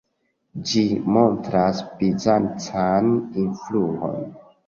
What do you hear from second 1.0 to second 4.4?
montras bizancan influon.